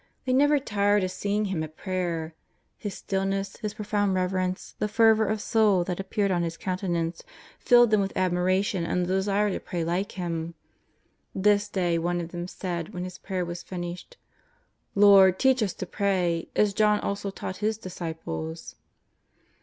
[0.25, 2.33] They never tired of seeing Him at prayer.
[2.79, 7.21] His stillness, His pro foimd reverence, the fervour of soul that appeared on His countenance
[7.59, 10.55] filled them with admiration and the desire to pray like Him.
[11.35, 14.21] This day one of them said when His prayer was finished:^^
[14.99, 18.77] Lord, teach us to pray, as John also taught his disciples."